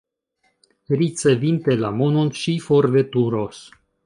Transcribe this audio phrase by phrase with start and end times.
[1.01, 3.63] Ricevinte la monon, ŝi forveturos.